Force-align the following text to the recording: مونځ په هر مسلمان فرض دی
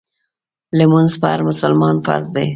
مونځ 0.91 1.11
په 1.21 1.27
هر 1.31 1.39
مسلمان 1.49 1.95
فرض 2.05 2.27
دی 2.35 2.47